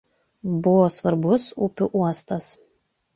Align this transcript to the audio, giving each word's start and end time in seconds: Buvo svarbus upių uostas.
Buvo 0.67 0.87
svarbus 0.95 1.45
upių 1.67 1.91
uostas. 2.01 2.49